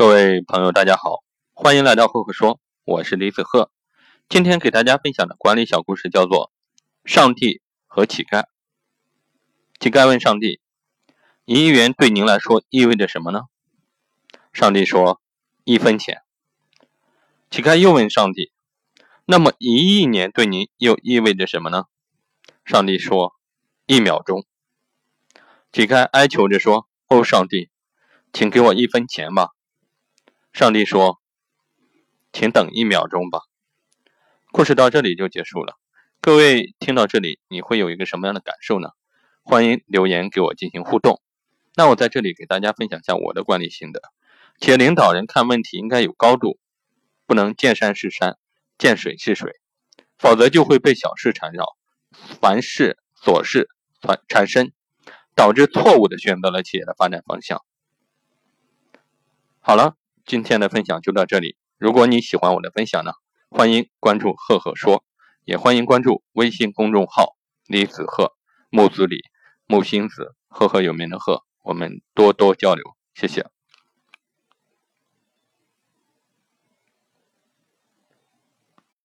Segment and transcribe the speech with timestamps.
[0.00, 3.70] 各位朋友，大家好，欢迎来到赫赫说，我是李子赫。
[4.30, 6.50] 今天给大家分享的管理小故事叫做
[7.12, 8.44] 《上帝和乞丐》。
[9.78, 10.58] 乞丐问上帝
[11.44, 13.42] ：“一亿元对您来说意味着什么呢？”
[14.54, 15.20] 上帝说
[15.64, 16.22] ：“一分钱。”
[17.50, 18.52] 乞丐又问上帝
[19.26, 21.84] ：“那么一亿年对您又意味着什么呢？”
[22.64, 23.34] 上帝说
[23.84, 24.46] ：“一秒钟。”
[25.70, 27.68] 乞丐哀求着说：“哦，上帝，
[28.32, 29.50] 请给我一分钱吧。”
[30.52, 31.20] 上帝说
[32.32, 33.40] ：“请等一秒钟吧。”
[34.52, 35.78] 故事到这里就结束了。
[36.20, 38.90] 各位听到这里，你会有一个什么样的感受呢？
[39.42, 41.22] 欢迎留言给我进行互动。
[41.76, 44.02] 那我在这里给大家分享一下我的管理心得：
[44.60, 46.58] 企业领导人看问题应该有高度，
[47.26, 48.36] 不能见山是山，
[48.76, 49.60] 见水是水，
[50.18, 51.64] 否则就会被小事缠绕，
[52.40, 53.68] 凡事琐事
[54.02, 54.72] 缠缠身，
[55.36, 57.64] 导致错误的选择了企业的发展方向。
[59.60, 59.96] 好了。
[60.30, 61.56] 今天的分享就到这里。
[61.76, 63.10] 如果你喜欢我的分享呢，
[63.50, 65.02] 欢迎关注“赫赫说”，
[65.44, 67.34] 也欢迎关注微信公众号
[67.66, 68.30] “李子赫
[68.70, 69.22] 木子李
[69.66, 73.44] 木星子赫赫有名的赫”，我们多多交流，谢谢。